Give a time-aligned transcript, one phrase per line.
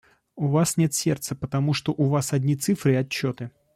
[0.35, 3.51] В Вас нет сердца, потому что у Вас одни цифры и отчеты!